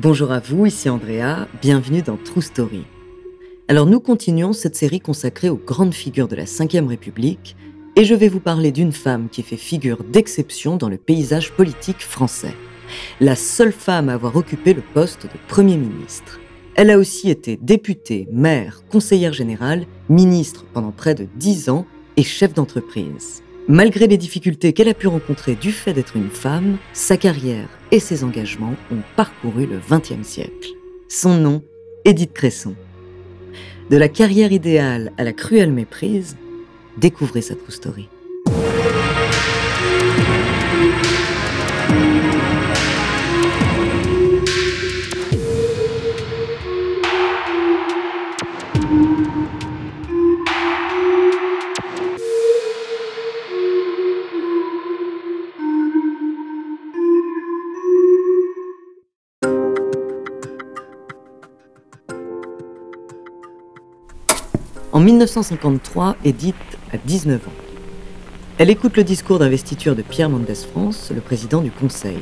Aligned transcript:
Bonjour 0.00 0.30
à 0.30 0.38
vous, 0.38 0.64
ici 0.64 0.88
Andrea, 0.88 1.48
bienvenue 1.60 2.02
dans 2.02 2.16
True 2.16 2.40
Story. 2.40 2.84
Alors 3.66 3.86
nous 3.86 3.98
continuons 3.98 4.52
cette 4.52 4.76
série 4.76 5.00
consacrée 5.00 5.48
aux 5.48 5.56
grandes 5.56 5.92
figures 5.92 6.28
de 6.28 6.36
la 6.36 6.44
Ve 6.44 6.86
République, 6.86 7.56
et 7.96 8.04
je 8.04 8.14
vais 8.14 8.28
vous 8.28 8.38
parler 8.38 8.70
d'une 8.70 8.92
femme 8.92 9.28
qui 9.28 9.42
fait 9.42 9.56
figure 9.56 10.04
d'exception 10.04 10.76
dans 10.76 10.88
le 10.88 10.98
paysage 10.98 11.50
politique 11.50 11.98
français. 11.98 12.54
La 13.18 13.34
seule 13.34 13.72
femme 13.72 14.08
à 14.08 14.14
avoir 14.14 14.36
occupé 14.36 14.72
le 14.72 14.82
poste 14.94 15.24
de 15.24 15.38
Premier 15.48 15.76
ministre. 15.76 16.38
Elle 16.76 16.90
a 16.90 16.98
aussi 16.98 17.28
été 17.28 17.58
députée, 17.60 18.28
maire, 18.30 18.82
conseillère 18.92 19.32
générale, 19.32 19.84
ministre 20.08 20.64
pendant 20.72 20.92
près 20.92 21.16
de 21.16 21.26
dix 21.34 21.70
ans 21.70 21.86
et 22.16 22.22
chef 22.22 22.54
d'entreprise. 22.54 23.42
Malgré 23.70 24.06
les 24.06 24.16
difficultés 24.16 24.72
qu'elle 24.72 24.88
a 24.88 24.94
pu 24.94 25.08
rencontrer 25.08 25.54
du 25.54 25.72
fait 25.72 25.92
d'être 25.92 26.16
une 26.16 26.30
femme, 26.30 26.78
sa 26.94 27.18
carrière 27.18 27.68
et 27.90 28.00
ses 28.00 28.24
engagements 28.24 28.74
ont 28.90 29.02
parcouru 29.14 29.66
le 29.66 29.78
XXe 29.90 30.26
siècle. 30.26 30.70
Son 31.06 31.36
nom, 31.36 31.62
Édith 32.06 32.32
Cresson. 32.32 32.74
De 33.90 33.98
la 33.98 34.08
carrière 34.08 34.52
idéale 34.52 35.12
à 35.18 35.24
la 35.24 35.34
cruelle 35.34 35.70
méprise, 35.70 36.38
découvrez 36.96 37.42
sa 37.42 37.56
true 37.56 37.70
story. 37.70 38.08
En 64.98 65.00
1953, 65.00 66.16
Edith 66.24 66.56
a 66.92 66.96
19 66.98 67.46
ans. 67.46 67.52
Elle 68.58 68.68
écoute 68.68 68.96
le 68.96 69.04
discours 69.04 69.38
d'investiture 69.38 69.94
de 69.94 70.02
Pierre 70.02 70.28
Mendès 70.28 70.56
France, 70.56 71.12
le 71.14 71.20
président 71.20 71.62
du 71.62 71.70
Conseil. 71.70 72.18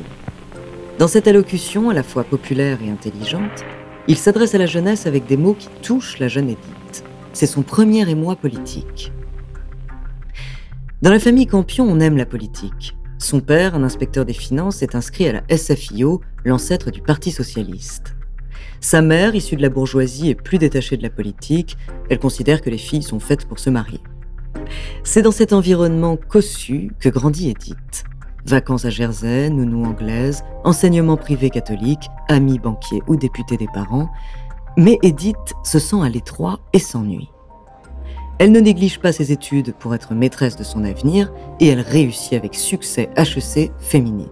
Dans 0.99 1.07
cette 1.07 1.27
allocution 1.27 1.89
à 1.89 1.95
la 1.95 2.03
fois 2.03 2.23
populaire 2.23 2.77
et 2.83 2.91
intelligente, 2.91 3.65
il 4.07 4.15
s'adresse 4.15 4.53
à 4.53 4.59
la 4.59 4.67
jeunesse 4.67 5.07
avec 5.07 5.25
des 5.25 5.37
mots 5.37 5.55
qui 5.55 5.69
touchent 5.81 6.19
la 6.19 6.27
jeune 6.27 6.49
Edith. 6.49 7.03
C'est 7.33 7.47
son 7.47 7.63
premier 7.63 8.07
émoi 8.07 8.35
politique. 8.35 9.11
Dans 11.01 11.09
la 11.09 11.19
famille 11.19 11.47
Campion, 11.47 11.87
on 11.89 11.99
aime 11.99 12.15
la 12.15 12.27
politique. 12.27 12.95
Son 13.17 13.39
père, 13.39 13.73
un 13.73 13.81
inspecteur 13.81 14.23
des 14.23 14.33
finances, 14.33 14.83
est 14.83 14.93
inscrit 14.93 15.27
à 15.27 15.41
la 15.41 15.57
SFIO, 15.57 16.21
l'ancêtre 16.45 16.91
du 16.91 17.01
Parti 17.01 17.31
socialiste. 17.31 18.16
Sa 18.79 19.01
mère, 19.01 19.35
issue 19.35 19.55
de 19.55 19.61
la 19.61 19.69
bourgeoisie, 19.69 20.29
est 20.29 20.35
plus 20.35 20.57
détachée 20.57 20.97
de 20.97 21.03
la 21.03 21.09
politique. 21.09 21.77
Elle 22.09 22.19
considère 22.19 22.61
que 22.61 22.69
les 22.69 22.77
filles 22.77 23.03
sont 23.03 23.19
faites 23.19 23.45
pour 23.45 23.59
se 23.59 23.69
marier. 23.69 23.99
C'est 25.03 25.21
dans 25.21 25.31
cet 25.31 25.53
environnement 25.53 26.17
cossu 26.17 26.91
que 26.99 27.09
grandit 27.09 27.49
Edith. 27.49 28.03
Vacances 28.45 28.85
à 28.85 28.89
Jersey, 28.89 29.49
nounou 29.49 29.85
anglaise, 29.85 30.43
enseignement 30.63 31.17
privé 31.17 31.49
catholique, 31.49 32.07
amis 32.29 32.59
banquiers 32.59 33.01
ou 33.07 33.15
députés 33.15 33.57
des 33.57 33.67
parents. 33.73 34.09
Mais 34.77 34.99
Edith 35.03 35.53
se 35.63 35.79
sent 35.79 36.01
à 36.01 36.09
l'étroit 36.09 36.59
et 36.71 36.79
s'ennuie. 36.79 37.29
Elle 38.39 38.51
ne 38.51 38.59
néglige 38.59 38.99
pas 38.99 39.11
ses 39.11 39.31
études 39.31 39.73
pour 39.73 39.95
être 39.95 40.13
maîtresse 40.13 40.55
de 40.55 40.63
son 40.63 40.83
avenir 40.83 41.33
et 41.59 41.67
elle 41.67 41.81
réussit 41.81 42.33
avec 42.33 42.53
succès 42.53 43.09
HEC 43.17 43.71
féminine. 43.79 44.29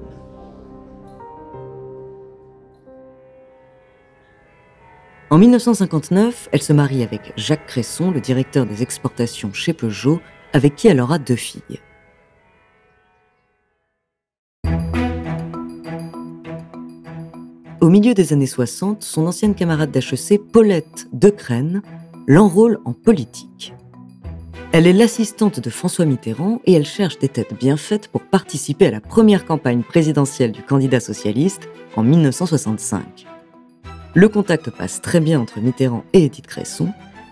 En 5.35 5.37
1959, 5.37 6.47
elle 6.53 6.61
se 6.61 6.71
marie 6.71 7.03
avec 7.03 7.33
Jacques 7.35 7.67
Cresson, 7.67 8.09
le 8.09 8.21
directeur 8.21 8.65
des 8.65 8.81
exportations 8.81 9.51
chez 9.51 9.73
Peugeot, 9.73 10.21
avec 10.53 10.77
qui 10.77 10.87
elle 10.87 11.01
aura 11.01 11.19
deux 11.19 11.35
filles. 11.35 11.81
Au 17.81 17.89
milieu 17.89 18.13
des 18.13 18.31
années 18.31 18.45
60, 18.45 19.03
son 19.03 19.27
ancienne 19.27 19.55
camarade 19.55 19.91
d'HEC, 19.91 20.39
Paulette 20.53 21.09
Decrène, 21.11 21.81
l'enrôle 22.27 22.79
en 22.85 22.93
politique. 22.93 23.73
Elle 24.71 24.87
est 24.87 24.93
l'assistante 24.93 25.59
de 25.59 25.69
François 25.69 26.05
Mitterrand 26.05 26.61
et 26.63 26.71
elle 26.71 26.85
cherche 26.85 27.19
des 27.19 27.27
têtes 27.27 27.59
bien 27.59 27.75
faites 27.75 28.07
pour 28.07 28.21
participer 28.21 28.87
à 28.87 28.91
la 28.91 29.01
première 29.01 29.43
campagne 29.43 29.83
présidentielle 29.83 30.53
du 30.53 30.63
candidat 30.63 31.01
socialiste 31.01 31.67
en 31.97 32.03
1965. 32.03 33.34
Le 34.17 34.29
contact 34.29 34.69
passe 34.69 35.01
très 35.01 35.19
bien 35.19 35.41
entre 35.41 35.59
Mitterrand 35.59 36.05
et 36.13 36.23
Edith 36.23 36.47
Cresson. 36.47 36.87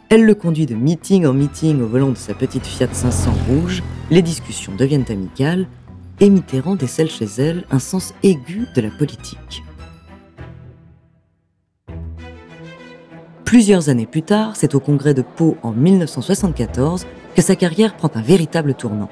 Elle 0.09 0.25
le 0.25 0.35
conduit 0.35 0.65
de 0.65 0.75
meeting 0.75 1.25
en 1.25 1.31
meeting 1.31 1.81
au 1.81 1.87
volant 1.87 2.09
de 2.09 2.17
sa 2.17 2.33
petite 2.33 2.65
Fiat 2.65 2.89
500 2.91 3.31
rouge. 3.47 3.81
Les 4.11 4.21
discussions 4.21 4.73
deviennent 4.75 5.05
amicales 5.07 5.65
et 6.19 6.29
Mitterrand 6.29 6.75
décèle 6.75 7.09
chez 7.09 7.23
elle 7.37 7.63
un 7.71 7.79
sens 7.79 8.13
aigu 8.21 8.67
de 8.75 8.81
la 8.81 8.89
politique. 8.89 9.63
Plusieurs 13.45 13.87
années 13.87 14.05
plus 14.05 14.23
tard, 14.23 14.57
c'est 14.57 14.75
au 14.75 14.81
congrès 14.81 15.13
de 15.13 15.21
Pau 15.21 15.55
en 15.63 15.71
1974 15.71 17.05
que 17.33 17.41
sa 17.41 17.55
carrière 17.55 17.95
prend 17.95 18.11
un 18.13 18.21
véritable 18.21 18.73
tournant. 18.73 19.09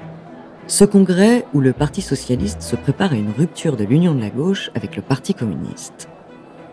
Ce 0.66 0.84
congrès 0.84 1.46
où 1.54 1.60
le 1.60 1.72
Parti 1.72 2.02
socialiste 2.02 2.60
se 2.60 2.76
prépare 2.76 3.12
à 3.12 3.16
une 3.16 3.32
rupture 3.32 3.78
de 3.78 3.84
l'union 3.84 4.14
de 4.14 4.20
la 4.20 4.30
gauche 4.30 4.70
avec 4.74 4.94
le 4.94 5.00
Parti 5.00 5.32
communiste 5.32 6.10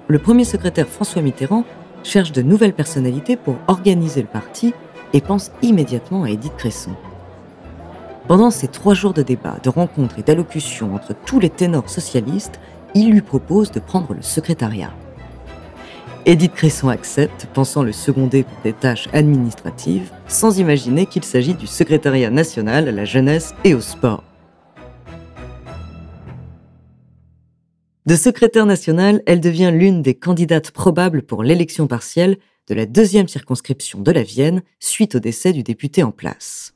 le 0.09 0.17
premier 0.17 0.43
secrétaire 0.43 0.87
François 0.87 1.21
Mitterrand 1.21 1.63
cherche 2.03 2.31
de 2.31 2.41
nouvelles 2.41 2.73
personnalités 2.73 3.37
pour 3.37 3.57
organiser 3.67 4.21
le 4.21 4.27
parti 4.27 4.73
et 5.13 5.21
pense 5.21 5.51
immédiatement 5.61 6.23
à 6.23 6.31
Édith 6.31 6.55
Cresson. 6.57 6.91
Pendant 8.27 8.49
ces 8.49 8.67
trois 8.67 8.95
jours 8.95 9.13
de 9.13 9.21
débat, 9.21 9.57
de 9.63 9.69
rencontres 9.69 10.17
et 10.17 10.23
d'allocutions 10.23 10.95
entre 10.95 11.13
tous 11.25 11.39
les 11.39 11.51
ténors 11.51 11.89
socialistes, 11.89 12.59
il 12.95 13.11
lui 13.11 13.21
propose 13.21 13.69
de 13.69 13.79
prendre 13.79 14.15
le 14.15 14.23
secrétariat. 14.23 14.91
Édith 16.25 16.53
Cresson 16.53 16.89
accepte, 16.89 17.47
pensant 17.53 17.83
le 17.83 17.91
seconder 17.91 18.43
pour 18.43 18.57
des 18.63 18.73
tâches 18.73 19.09
administratives, 19.13 20.11
sans 20.27 20.59
imaginer 20.59 21.05
qu'il 21.05 21.23
s'agit 21.23 21.53
du 21.53 21.67
secrétariat 21.67 22.31
national 22.31 22.87
à 22.87 22.91
la 22.91 23.05
jeunesse 23.05 23.53
et 23.63 23.75
au 23.75 23.81
sport. 23.81 24.23
De 28.09 28.15
secrétaire 28.15 28.65
nationale, 28.65 29.21
elle 29.27 29.39
devient 29.39 29.69
l'une 29.71 30.01
des 30.01 30.15
candidates 30.15 30.71
probables 30.71 31.21
pour 31.21 31.43
l'élection 31.43 31.85
partielle 31.85 32.37
de 32.67 32.73
la 32.73 32.87
deuxième 32.87 33.27
circonscription 33.27 34.01
de 34.01 34.11
la 34.11 34.23
Vienne 34.23 34.63
suite 34.79 35.13
au 35.13 35.19
décès 35.19 35.53
du 35.53 35.61
député 35.61 36.01
en 36.01 36.09
place. 36.09 36.73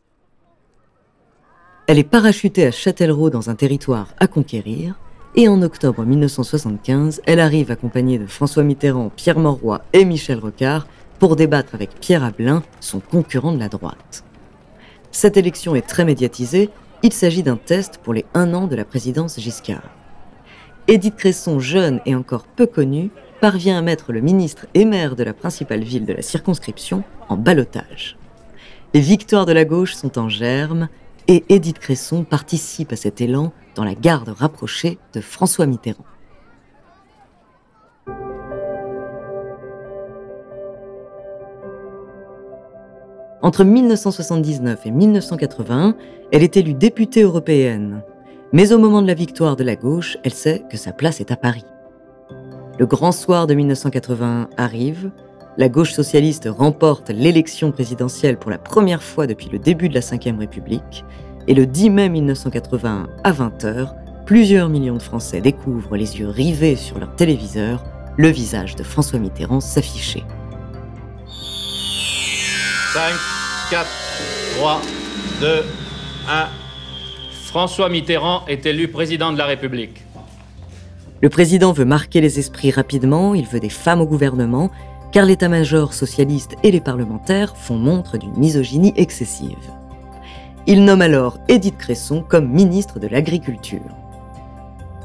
Elle 1.88 1.98
est 1.98 2.04
parachutée 2.04 2.68
à 2.68 2.72
Châtellerault 2.72 3.32
dans 3.32 3.50
un 3.50 3.56
territoire 3.56 4.10
à 4.20 4.28
conquérir, 4.28 5.00
et 5.36 5.48
en 5.48 5.64
octobre 5.64 6.06
1975, 6.06 7.24
elle 7.26 7.40
arrive 7.40 7.72
accompagnée 7.72 8.20
de 8.20 8.28
François 8.28 8.62
Mitterrand, 8.62 9.10
Pierre 9.10 9.40
Mauroy 9.40 9.82
et 9.94 10.06
Michel 10.06 10.38
Rocard 10.38 10.86
pour 11.18 11.36
débattre 11.36 11.74
avec 11.74 12.00
Pierre 12.00 12.24
Abelin, 12.24 12.62
son 12.80 13.00
concurrent 13.00 13.54
de 13.54 13.60
la 13.60 13.70
droite. 13.70 14.24
Cette 15.12 15.38
élection 15.38 15.74
est 15.74 15.88
très 15.88 16.06
médiatisée, 16.06 16.70
il 17.02 17.12
s'agit 17.12 17.42
d'un 17.42 17.58
test 17.58 17.98
pour 18.04 18.14
les 18.14 18.26
un 18.36 18.54
an 18.54 18.68
de 18.68 18.76
la 18.76 18.86
présidence 18.86 19.40
Giscard. 19.40 20.03
Édith 20.90 21.16
Cresson, 21.16 21.60
jeune 21.60 22.02
et 22.06 22.14
encore 22.14 22.46
peu 22.46 22.66
connue, 22.66 23.10
parvient 23.40 23.78
à 23.78 23.82
mettre 23.82 24.12
le 24.12 24.20
ministre 24.20 24.68
et 24.74 24.84
maire 24.84 25.16
de 25.16 25.24
la 25.24 25.34
principale 25.34 25.82
ville 25.82 26.06
de 26.06 26.12
la 26.12 26.22
circonscription 26.22 27.04
en 27.30 27.38
balotage. 27.38 28.18
Les 28.94 29.00
victoires 29.00 29.46
de 29.46 29.54
la 29.54 29.64
gauche 29.64 29.96
sont 29.96 30.20
en 30.20 30.28
germe 30.28 30.90
et 31.30 31.46
Édith 31.48 31.80
Cresson 31.80 32.26
participe 32.26 32.92
à 32.92 32.98
cet 32.98 33.22
élan 33.22 33.54
dans 33.76 33.86
la 33.86 33.96
garde 33.96 34.30
rapprochée 34.30 34.98
de 35.14 35.22
François 35.22 35.66
Mitterrand. 35.66 36.04
Entre 43.42 43.64
1979 43.64 44.86
et 44.86 44.92
1981, 44.92 45.96
elle 46.32 46.44
est 46.44 46.58
élue 46.58 46.74
députée 46.74 47.24
européenne. 47.24 48.04
Mais 48.54 48.72
au 48.72 48.78
moment 48.78 49.02
de 49.02 49.08
la 49.08 49.16
victoire 49.16 49.56
de 49.56 49.64
la 49.64 49.76
gauche, 49.76 50.16
elle 50.24 50.34
sait 50.34 50.64
que 50.70 50.78
sa 50.78 50.92
place 50.92 51.20
est 51.20 51.32
à 51.32 51.36
Paris. 51.36 51.66
Le 52.78 52.86
grand 52.86 53.12
soir 53.12 53.48
de 53.48 53.56
1981 53.56 54.48
arrive, 54.58 55.10
la 55.58 55.70
gauche 55.70 55.92
socialiste 55.92 56.48
remporte 56.48 57.10
l'élection 57.10 57.72
présidentielle 57.72 58.38
pour 58.38 58.52
la 58.52 58.60
première 58.60 59.02
fois 59.02 59.26
depuis 59.26 59.50
le 59.50 59.58
début 59.58 59.90
de 59.90 59.96
la 59.96 60.02
Ve 60.02 60.38
République, 60.38 61.04
et 61.48 61.56
le 61.56 61.66
10 61.66 61.90
mai 61.90 62.10
1981 62.10 63.08
à 63.24 63.32
20h, 63.32 63.88
plusieurs 64.28 64.70
millions 64.70 64.98
de 64.98 65.02
Français 65.02 65.42
découvrent 65.42 65.98
les 65.98 66.20
yeux 66.20 66.30
rivés 66.30 66.76
sur 66.76 67.00
leur 67.00 67.16
téléviseur 67.16 67.84
le 68.18 68.28
visage 68.28 68.76
de 68.76 68.84
François 68.84 69.18
Mitterrand 69.18 69.62
s'afficher. 69.62 70.24
5, 72.94 73.14
4, 73.72 73.88
3, 74.58 74.82
2, 75.42 75.48
1. 76.30 76.63
François 77.54 77.88
Mitterrand 77.88 78.42
est 78.48 78.66
élu 78.66 78.88
président 78.88 79.32
de 79.32 79.38
la 79.38 79.46
République. 79.46 80.02
Le 81.22 81.30
président 81.30 81.72
veut 81.72 81.86
marquer 81.86 82.20
les 82.20 82.40
esprits 82.40 82.72
rapidement, 82.72 83.36
il 83.36 83.46
veut 83.46 83.60
des 83.60 83.70
femmes 83.70 84.02
au 84.02 84.08
gouvernement, 84.08 84.72
car 85.12 85.28
l'état-major 85.28 85.94
socialiste 85.94 86.56
et 86.64 86.72
les 86.72 86.82
parlementaires 86.82 87.56
font 87.56 87.78
montre 87.78 88.18
d'une 88.18 88.36
misogynie 88.38 88.92
excessive. 88.96 89.70
Il 90.66 90.84
nomme 90.84 91.04
alors 91.04 91.38
Édith 91.48 91.78
Cresson 91.78 92.26
comme 92.28 92.50
ministre 92.50 93.00
de 93.00 93.06
l'Agriculture. 93.06 93.86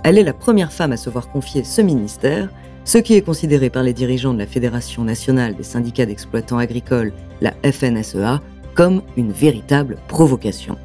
Elle 0.02 0.16
est 0.16 0.24
la 0.24 0.32
première 0.32 0.72
femme 0.72 0.92
à 0.92 0.96
se 0.96 1.10
voir 1.10 1.28
confier 1.28 1.64
ce 1.64 1.82
ministère, 1.82 2.48
ce 2.86 2.96
qui 2.96 3.12
est 3.12 3.20
considéré 3.20 3.68
par 3.68 3.82
les 3.82 3.92
dirigeants 3.92 4.32
de 4.32 4.38
la 4.38 4.46
Fédération 4.46 5.04
nationale 5.04 5.54
des 5.54 5.64
syndicats 5.64 6.06
d'exploitants 6.06 6.56
agricoles, 6.56 7.12
la 7.42 7.52
FNSEA, 7.62 8.40
comme 8.74 9.02
une 9.18 9.32
véritable 9.32 9.98
provocation. 10.08 10.78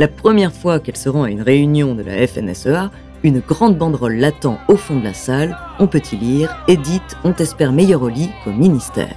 La 0.00 0.08
première 0.08 0.52
fois 0.52 0.80
qu'elle 0.80 0.96
se 0.96 1.08
rend 1.08 1.22
à 1.22 1.30
une 1.30 1.42
réunion 1.42 1.94
de 1.94 2.02
la 2.02 2.26
FNSEA, 2.26 2.90
une 3.22 3.38
grande 3.38 3.78
banderole 3.78 4.16
l'attend 4.16 4.58
au 4.66 4.76
fond 4.76 4.98
de 4.98 5.04
la 5.04 5.14
salle. 5.14 5.56
On 5.78 5.86
peut 5.86 6.02
y 6.12 6.16
lire 6.16 6.56
Edith, 6.66 7.16
on 7.22 7.32
t'espère 7.32 7.70
meilleur 7.70 8.02
au 8.02 8.08
lit 8.08 8.30
qu'au 8.42 8.50
ministère. 8.50 9.14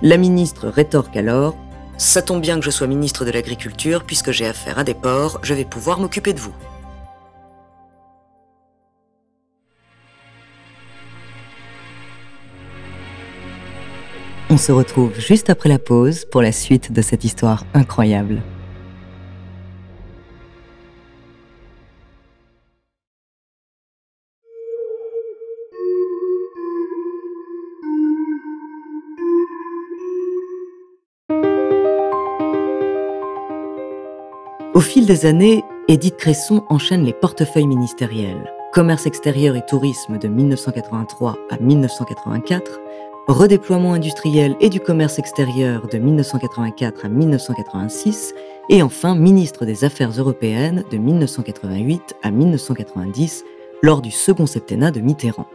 La 0.00 0.16
ministre 0.16 0.68
rétorque 0.68 1.16
alors 1.16 1.56
Ça 1.98 2.22
tombe 2.22 2.40
bien 2.40 2.58
que 2.58 2.64
je 2.64 2.70
sois 2.70 2.86
ministre 2.86 3.26
de 3.26 3.30
l'Agriculture, 3.30 4.04
puisque 4.04 4.30
j'ai 4.30 4.46
affaire 4.46 4.78
à 4.78 4.84
des 4.84 4.94
porcs, 4.94 5.40
je 5.42 5.52
vais 5.52 5.64
pouvoir 5.64 6.00
m'occuper 6.00 6.32
de 6.32 6.40
vous. 6.40 6.54
On 14.48 14.56
se 14.56 14.72
retrouve 14.72 15.18
juste 15.18 15.50
après 15.50 15.68
la 15.68 15.78
pause 15.78 16.24
pour 16.24 16.40
la 16.40 16.52
suite 16.52 16.92
de 16.92 17.02
cette 17.02 17.24
histoire 17.24 17.64
incroyable. 17.74 18.40
Au 34.76 34.80
fil 34.80 35.06
des 35.06 35.24
années, 35.24 35.64
Édith 35.88 36.18
Cresson 36.18 36.62
enchaîne 36.68 37.02
les 37.02 37.14
portefeuilles 37.14 37.66
ministériels. 37.66 38.52
Commerce 38.74 39.06
extérieur 39.06 39.56
et 39.56 39.64
tourisme 39.64 40.18
de 40.18 40.28
1983 40.28 41.38
à 41.48 41.56
1984, 41.58 42.80
redéploiement 43.26 43.94
industriel 43.94 44.54
et 44.60 44.68
du 44.68 44.78
commerce 44.78 45.18
extérieur 45.18 45.86
de 45.86 45.96
1984 45.96 47.06
à 47.06 47.08
1986, 47.08 48.34
et 48.68 48.82
enfin 48.82 49.14
ministre 49.14 49.64
des 49.64 49.82
Affaires 49.84 50.10
européennes 50.10 50.84
de 50.90 50.98
1988 50.98 52.14
à 52.22 52.30
1990 52.30 53.44
lors 53.82 54.02
du 54.02 54.10
second 54.10 54.44
septennat 54.44 54.90
de 54.90 55.00
Mitterrand. 55.00 55.46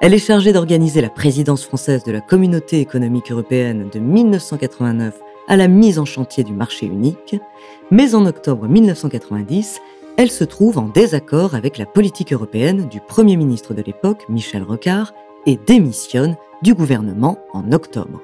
Elle 0.00 0.14
est 0.14 0.18
chargée 0.18 0.52
d'organiser 0.52 1.00
la 1.00 1.10
présidence 1.10 1.64
française 1.64 2.02
de 2.02 2.10
la 2.10 2.22
Communauté 2.22 2.80
économique 2.80 3.30
européenne 3.30 3.88
de 3.88 4.00
1989 4.00 5.14
à 5.48 5.56
la 5.56 5.68
mise 5.68 5.98
en 5.98 6.04
chantier 6.04 6.44
du 6.44 6.52
marché 6.52 6.86
unique, 6.86 7.36
mais 7.90 8.14
en 8.14 8.26
octobre 8.26 8.66
1990, 8.66 9.80
elle 10.16 10.30
se 10.30 10.44
trouve 10.44 10.78
en 10.78 10.88
désaccord 10.88 11.54
avec 11.54 11.78
la 11.78 11.86
politique 11.86 12.32
européenne 12.32 12.88
du 12.88 13.00
Premier 13.00 13.36
ministre 13.36 13.74
de 13.74 13.82
l'époque, 13.82 14.24
Michel 14.28 14.62
Rocard, 14.62 15.12
et 15.46 15.58
démissionne 15.66 16.36
du 16.62 16.74
gouvernement 16.74 17.38
en 17.52 17.70
octobre. 17.72 18.20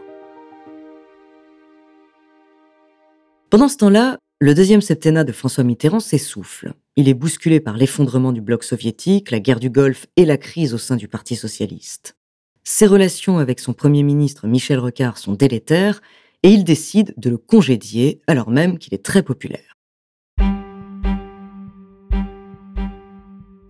Pendant 3.51 3.69
ce 3.69 3.77
temps-là, 3.77 4.19
le 4.41 4.55
deuxième 4.55 4.81
septennat 4.81 5.25
de 5.25 5.33
François 5.33 5.63
Mitterrand 5.63 6.01
s'essouffle. 6.01 6.73
Il 6.97 7.09
est 7.09 7.15
bousculé 7.15 7.61
par 7.61 7.77
l'effondrement 7.77 8.33
du 8.33 8.41
bloc 8.41 8.65
soviétique, 8.65 9.31
la 9.31 9.39
guerre 9.39 9.61
du 9.61 9.71
Golfe 9.71 10.07
et 10.17 10.25
la 10.25 10.37
crise 10.37 10.75
au 10.75 10.79
sein 10.79 10.97
du 10.97 11.07
Parti 11.07 11.37
socialiste. 11.37 12.17
Ses 12.65 12.87
relations 12.87 13.39
avec 13.39 13.61
son 13.61 13.73
Premier 13.73 14.03
ministre 14.03 14.47
Michel 14.47 14.79
Rocard 14.79 15.19
sont 15.19 15.35
délétères 15.35 16.01
et 16.43 16.51
il 16.51 16.65
décide 16.65 17.15
de 17.17 17.31
le 17.31 17.39
congédier 17.39 18.21
alors 18.27 18.51
même 18.51 18.79
qu'il 18.79 18.95
est 18.95 19.05
très 19.05 19.23
populaire. 19.23 19.77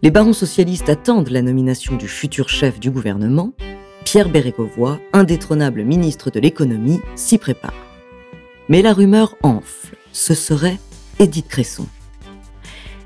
Les 0.05 0.11
barons 0.11 0.33
socialistes 0.33 0.89
attendent 0.89 1.31
la 1.31 1.43
nomination 1.43 1.97
du 1.97 2.09
futur 2.09 2.49
chef 2.49 2.81
du 2.81 2.91
gouvernement. 2.91 3.53
Pierre 4.05 4.29
Bérégovoy, 4.29 4.99
indétrônable 5.13 5.85
ministre 5.85 6.31
de 6.31 6.41
l'économie, 6.41 7.01
s'y 7.15 7.39
prépare. 7.39 7.75
Mais 8.69 8.83
la 8.83 8.93
rumeur 8.95 9.37
enfle. 9.43 9.97
Ce 10.13 10.35
serait 10.35 10.79
Édith 11.21 11.47
Cresson. 11.47 11.87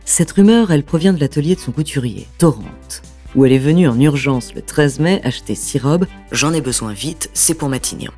Cette 0.07 0.31
rumeur, 0.33 0.71
elle 0.71 0.85
provient 0.85 1.13
de 1.13 1.21
l'atelier 1.21 1.55
de 1.55 1.61
son 1.61 1.73
couturier, 1.73 2.27
Torrente, 2.39 3.03
où 3.35 3.45
elle 3.45 3.53
est 3.53 3.59
venue 3.59 3.89
en 3.89 4.01
urgence 4.01 4.55
le 4.55 4.63
13 4.63 5.01
mai 5.01 5.21
acheter 5.23 5.55
six 5.55 5.79
robes. 5.79 6.07
J'en 6.33 6.55
ai 6.55 6.63
besoin 6.63 6.95
vite, 6.95 7.29
c'est 7.35 7.55
pour 7.55 7.69
Matignon. 7.69 8.13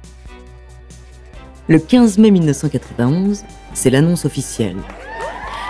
Le 1.70 1.79
15 1.79 2.17
mai 2.17 2.31
1991, 2.31 3.44
c'est 3.75 3.91
l'annonce 3.91 4.25
officielle. 4.25 4.79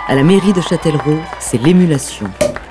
À 0.07 0.15
la 0.15 0.23
mairie 0.23 0.53
de 0.53 0.61
Châtellerault, 0.61 1.19
c'est 1.41 1.61
l'émulation. 1.61 2.27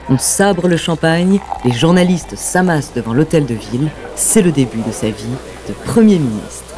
On 0.09 0.17
sabre 0.17 0.67
le 0.67 0.79
champagne, 0.79 1.39
les 1.63 1.73
journalistes 1.73 2.37
s'amassent 2.37 2.95
devant 2.95 3.13
l'hôtel 3.13 3.45
de 3.45 3.53
ville. 3.53 3.91
C'est 4.17 4.41
le 4.41 4.51
début 4.51 4.81
de 4.81 4.91
sa 4.91 5.11
vie 5.11 5.37
de 5.69 5.75
Premier 5.75 6.19
ministre. 6.19 6.75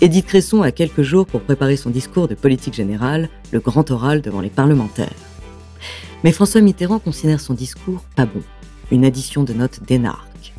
Édith 0.00 0.24
Cresson 0.24 0.62
a 0.62 0.72
quelques 0.72 1.02
jours 1.02 1.26
pour 1.26 1.42
préparer 1.42 1.76
son 1.76 1.90
discours 1.90 2.28
de 2.28 2.34
politique 2.34 2.72
générale, 2.72 3.28
le 3.52 3.60
grand 3.60 3.90
oral 3.90 4.22
devant 4.22 4.40
les 4.40 4.48
parlementaires. 4.48 5.12
Mais 6.22 6.32
François 6.32 6.62
Mitterrand 6.62 6.98
considère 6.98 7.40
son 7.40 7.52
discours 7.52 8.00
pas 8.16 8.24
bon, 8.24 8.40
une 8.90 9.04
addition 9.04 9.44
de 9.44 9.52
notes 9.52 9.82
d'énarque. 9.82 10.54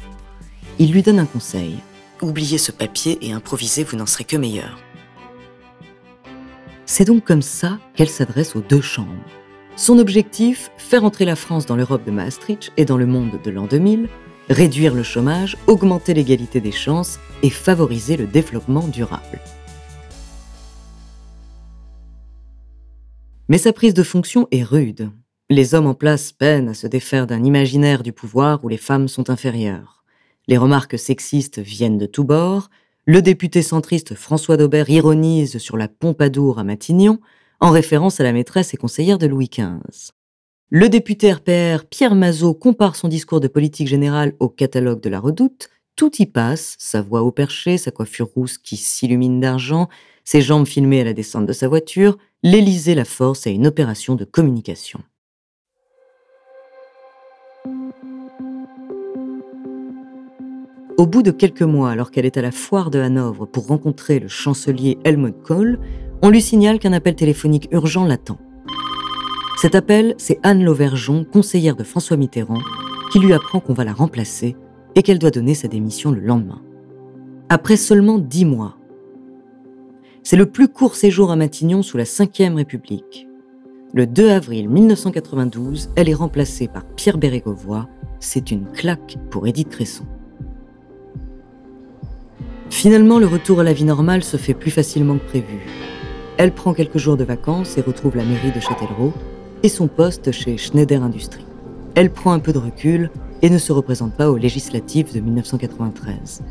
Il 0.78 0.92
lui 0.92 1.02
donne 1.02 1.18
un 1.18 1.26
conseil 1.26 1.80
Oubliez 2.26 2.58
ce 2.58 2.72
papier 2.72 3.20
et 3.22 3.34
improvisez, 3.34 3.84
vous 3.84 3.98
n'en 3.98 4.08
serez 4.08 4.24
que 4.24 4.36
meilleur. 4.36 4.80
C'est 6.88 7.06
donc 7.06 7.24
comme 7.24 7.44
ça 7.44 7.78
qu'elle 7.94 8.10
s'adresse 8.10 8.56
aux 8.56 8.62
deux 8.62 8.82
chambres. 8.82 9.12
Son 9.76 10.00
objectif, 10.00 10.72
faire 10.80 11.04
entrer 11.04 11.26
la 11.26 11.36
France 11.36 11.68
dans 11.68 11.76
l'Europe 11.76 12.04
de 12.04 12.10
Maastricht 12.10 12.72
et 12.78 12.86
dans 12.86 12.98
le 12.98 13.06
monde 13.06 13.40
de 13.44 13.52
l'an 13.52 13.68
2000, 13.68 14.10
réduire 14.50 14.96
le 14.96 15.04
chômage, 15.04 15.56
augmenter 15.68 16.16
l'égalité 16.16 16.62
des 16.62 16.72
chances 16.72 17.20
et 17.44 17.52
favoriser 17.52 18.18
le 18.18 18.26
développement 18.26 18.88
durable. 18.88 19.40
Mais 23.50 23.60
sa 23.60 23.72
prise 23.72 23.94
de 23.94 24.02
fonction 24.02 24.48
est 24.50 24.64
rude. 24.64 25.12
Les 25.52 25.76
hommes 25.76 25.86
en 25.86 25.94
place 25.94 26.32
peinent 26.32 26.70
à 26.70 26.74
se 26.74 26.88
défaire 26.88 27.28
d'un 27.28 27.44
imaginaire 27.44 28.02
du 28.02 28.14
pouvoir 28.14 28.66
où 28.66 28.68
les 28.68 28.78
femmes 28.78 29.08
sont 29.08 29.30
inférieures. 29.30 30.05
Les 30.48 30.58
remarques 30.58 31.00
sexistes 31.00 31.60
viennent 31.60 31.98
de 31.98 32.06
tous 32.06 32.24
bords. 32.24 32.70
Le 33.06 33.22
député 33.22 33.64
centriste 33.64 34.14
François 34.14 34.58
Daubert 34.58 34.90
ironise 34.90 35.58
sur 35.58 35.76
la 35.76 35.88
Pompadour 35.88 36.60
à 36.60 36.64
Matignon, 36.64 37.20
en 37.60 37.72
référence 37.72 38.20
à 38.20 38.24
la 38.24 38.34
maîtresse 38.34 38.74
et 38.74 38.78
conseillère 38.78 39.18
de 39.18 39.26
Louis 39.26 39.50
XV. 39.50 40.12
Le 40.70 40.88
député 40.90 41.32
RPR 41.32 41.86
Pierre 41.90 42.16
Mazot 42.16 42.54
compare 42.54 42.96
son 42.96 43.08
discours 43.08 43.40
de 43.40 43.48
politique 43.48 43.88
générale 43.88 44.34
au 44.40 44.50
catalogue 44.50 45.02
de 45.02 45.10
la 45.10 45.20
redoute. 45.20 45.70
Tout 45.96 46.12
y 46.20 46.28
passe, 46.28 46.76
sa 46.78 47.02
voix 47.02 47.24
au 47.24 47.32
perché, 47.32 47.78
sa 47.78 47.92
coiffure 47.92 48.28
rousse 48.36 48.58
qui 48.58 48.78
s'illumine 48.78 49.40
d'argent, 49.40 49.88
ses 50.26 50.42
jambes 50.42 50.68
filmées 50.68 51.02
à 51.02 51.06
la 51.06 51.14
descente 51.14 51.46
de 51.46 51.54
sa 51.54 51.68
voiture, 51.68 52.18
l'Élysée 52.44 52.96
la 52.96 53.06
force 53.06 53.48
à 53.48 53.50
une 53.50 53.66
opération 53.66 54.16
de 54.16 54.26
communication. 54.26 55.00
Au 60.98 61.08
bout 61.08 61.24
de 61.24 61.32
quelques 61.32 61.62
mois, 61.62 61.92
alors 61.92 62.10
qu'elle 62.10 62.26
est 62.26 62.38
à 62.38 62.42
la 62.42 62.52
foire 62.52 62.90
de 62.90 63.00
Hanovre 63.00 63.46
pour 63.46 63.68
rencontrer 63.68 64.20
le 64.20 64.30
chancelier 64.30 64.98
Helmut 65.04 65.36
Kohl, 65.44 65.80
on 66.22 66.30
lui 66.30 66.42
signale 66.42 66.80
qu'un 66.80 66.94
appel 66.94 67.16
téléphonique 67.16 67.68
urgent 67.72 68.06
l'attend. 68.06 68.38
Cet 69.58 69.76
appel, 69.76 70.16
c'est 70.18 70.40
Anne 70.44 70.64
Lauvergeon, 70.64 71.26
conseillère 71.26 71.76
de 71.76 71.84
François 71.84 72.18
Mitterrand, 72.18 72.62
qui 73.12 73.20
lui 73.20 73.34
apprend 73.34 73.60
qu'on 73.60 73.74
va 73.74 73.84
la 73.84 73.94
remplacer 73.94 74.56
et 74.96 75.04
qu'elle 75.04 75.20
doit 75.20 75.32
donner 75.32 75.54
sa 75.54 75.68
démission 75.68 76.12
le 76.12 76.22
lendemain. 76.22 76.62
Après 77.50 77.78
seulement 77.78 78.18
dix 78.18 78.46
mois. 78.46 78.78
C'est 80.24 80.38
le 80.38 80.46
plus 80.46 80.70
court 80.70 80.96
séjour 80.96 81.30
à 81.30 81.36
Matignon 81.36 81.84
sous 81.84 81.98
la 81.98 82.06
Ve 82.06 82.56
République. 82.56 83.28
Le 83.98 84.06
2 84.06 84.30
avril 84.30 84.68
1992, 84.68 85.92
elle 85.96 86.10
est 86.10 86.14
remplacée 86.14 86.68
par 86.68 86.84
Pierre 86.84 87.18
Bérégovoy. 87.18 87.88
C'est 88.20 88.52
une 88.52 88.66
claque 88.66 89.16
pour 89.30 89.48
Édith 89.48 89.70
Cresson. 89.70 90.04
Finalement, 92.70 93.20
le 93.20 93.26
retour 93.26 93.62
à 93.62 93.64
la 93.64 93.72
vie 93.72 93.86
normale 93.86 94.22
se 94.22 94.36
fait 94.36 94.54
plus 94.54 94.70
facilement 94.70 95.18
que 95.18 95.24
prévu. 95.24 95.66
Elle 96.36 96.52
prend 96.52 96.74
quelques 96.74 96.98
jours 96.98 97.16
de 97.16 97.24
vacances 97.24 97.78
et 97.78 97.82
retrouve 97.82 98.18
la 98.18 98.26
mairie 98.26 98.52
de 98.52 98.60
Châtellerault 98.60 99.14
et 99.64 99.70
son 99.70 99.88
poste 99.88 100.34
chez 100.34 100.58
Schneider 100.58 101.02
Industries. 101.02 101.46
Elle 101.96 102.12
prend 102.12 102.34
un 102.34 102.40
peu 102.40 102.52
de 102.52 102.58
recul 102.58 103.10
et 103.42 103.50
ne 103.50 103.58
se 103.58 103.72
représente 103.72 104.14
pas 104.18 104.30
aux 104.30 104.36
législatives 104.36 105.14
de 105.14 105.22
1993. 105.22 106.44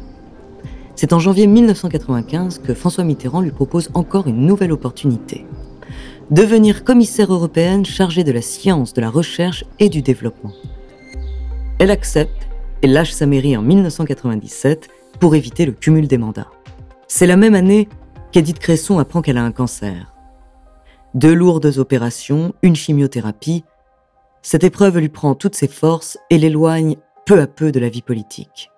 C'est 0.96 1.12
en 1.12 1.18
janvier 1.18 1.46
1995 1.46 2.60
que 2.60 2.72
François 2.72 3.04
Mitterrand 3.04 3.42
lui 3.42 3.50
propose 3.50 3.90
encore 3.92 4.28
une 4.28 4.46
nouvelle 4.46 4.72
opportunité. 4.72 5.44
Devenir 6.31 6.85
commissaire 6.85 7.33
européenne 7.33 7.85
chargée 7.85 8.25
de 8.25 8.33
la 8.33 8.40
science, 8.40 8.95
de 8.95 9.02
la 9.02 9.11
recherche 9.11 9.64
et 9.78 9.90
du 9.90 10.00
développement. 10.00 10.52
Elle 11.78 11.90
accepte 11.90 12.49
et 12.83 12.87
lâche 12.87 13.12
sa 13.12 13.26
mairie 13.26 13.57
en 13.57 13.62
1997 13.62 14.88
pour 15.21 15.35
éviter 15.35 15.66
le 15.66 15.73
cumul 15.73 16.09
des 16.09 16.16
mandats. 16.16 16.50
C'est 17.09 17.26
la 17.26 17.37
même 17.37 17.54
année 17.54 17.88
qu'Edith 18.33 18.59
Cresson 18.59 18.99
apprend 18.99 19.21
qu'elle 19.21 19.37
a 19.37 19.45
un 19.45 19.52
cancer. 19.52 20.14
Deux 21.12 21.35
lourdes 21.35 21.76
opérations, 21.76 22.54
une 22.62 22.75
chimiothérapie, 22.75 23.64
cette 24.40 24.64
épreuve 24.64 24.99
lui 24.99 25.11
prend 25.11 25.35
toutes 25.35 25.54
ses 25.54 25.69
forces 25.69 26.19
et 26.31 26.38
l'éloigne 26.38 26.97
peu 27.26 27.40
à 27.40 27.47
peu 27.47 27.71
de 27.71 27.81
la 27.81 27.90
vie 27.90 28.02
politique. 28.02 28.71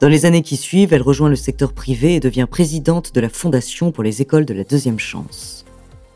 Dans 0.00 0.08
les 0.08 0.24
années 0.24 0.42
qui 0.42 0.56
suivent, 0.56 0.94
elle 0.94 1.02
rejoint 1.02 1.28
le 1.28 1.36
secteur 1.36 1.74
privé 1.74 2.14
et 2.14 2.20
devient 2.20 2.46
présidente 2.50 3.14
de 3.14 3.20
la 3.20 3.28
Fondation 3.28 3.92
pour 3.92 4.02
les 4.02 4.22
écoles 4.22 4.46
de 4.46 4.54
la 4.54 4.64
deuxième 4.64 4.98
chance. 4.98 5.66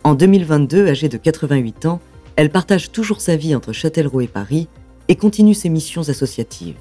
En 0.06 0.14
2022, 0.14 0.86
âgée 0.88 1.08
de 1.08 1.16
88 1.16 1.86
ans, 1.86 1.98
elle 2.36 2.50
partage 2.50 2.92
toujours 2.92 3.22
sa 3.22 3.36
vie 3.36 3.54
entre 3.54 3.72
Châtellerault 3.72 4.20
et 4.20 4.28
Paris 4.28 4.68
et 5.08 5.16
continue 5.16 5.54
ses 5.54 5.70
missions 5.70 6.06
associatives. 6.10 6.76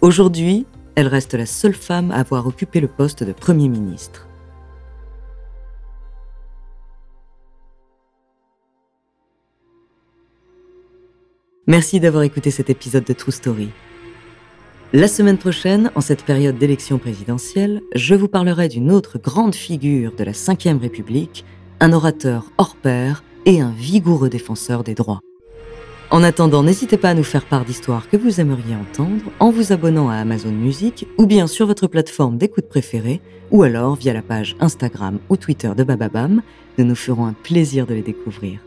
Aujourd'hui, 0.00 0.66
elle 0.96 1.06
reste 1.06 1.34
la 1.34 1.46
seule 1.46 1.74
femme 1.74 2.10
à 2.10 2.16
avoir 2.16 2.48
occupé 2.48 2.80
le 2.80 2.88
poste 2.88 3.22
de 3.22 3.32
Premier 3.32 3.68
ministre. 3.68 4.26
Merci 11.68 12.00
d'avoir 12.00 12.24
écouté 12.24 12.50
cet 12.50 12.68
épisode 12.68 13.04
de 13.04 13.12
True 13.12 13.30
Story. 13.30 13.68
La 14.92 15.06
semaine 15.06 15.38
prochaine, 15.38 15.92
en 15.94 16.00
cette 16.00 16.24
période 16.24 16.58
d'élection 16.58 16.98
présidentielle, 16.98 17.80
je 17.94 18.16
vous 18.16 18.26
parlerai 18.26 18.66
d'une 18.66 18.90
autre 18.90 19.18
grande 19.18 19.54
figure 19.54 20.12
de 20.16 20.24
la 20.24 20.32
Ve 20.32 20.80
République, 20.80 21.44
un 21.82 21.92
orateur 21.92 22.52
hors 22.58 22.76
pair 22.76 23.24
et 23.44 23.60
un 23.60 23.72
vigoureux 23.76 24.28
défenseur 24.28 24.84
des 24.84 24.94
droits. 24.94 25.20
En 26.12 26.22
attendant, 26.22 26.62
n'hésitez 26.62 26.96
pas 26.96 27.10
à 27.10 27.14
nous 27.14 27.24
faire 27.24 27.44
part 27.44 27.64
d'histoires 27.64 28.08
que 28.08 28.16
vous 28.16 28.40
aimeriez 28.40 28.76
entendre 28.76 29.24
en 29.40 29.50
vous 29.50 29.72
abonnant 29.72 30.08
à 30.08 30.14
Amazon 30.14 30.52
Music 30.52 31.08
ou 31.18 31.26
bien 31.26 31.48
sur 31.48 31.66
votre 31.66 31.88
plateforme 31.88 32.38
d'écoute 32.38 32.68
préférée 32.68 33.20
ou 33.50 33.64
alors 33.64 33.96
via 33.96 34.12
la 34.12 34.22
page 34.22 34.54
Instagram 34.60 35.18
ou 35.28 35.36
Twitter 35.36 35.72
de 35.76 35.82
Bababam. 35.82 36.42
Nous 36.78 36.84
nous 36.84 36.94
ferons 36.94 37.26
un 37.26 37.32
plaisir 37.32 37.84
de 37.84 37.94
les 37.94 38.02
découvrir. 38.02 38.60